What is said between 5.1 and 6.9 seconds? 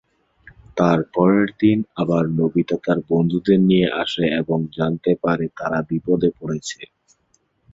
পারে তারা বিপদে পড়েছে।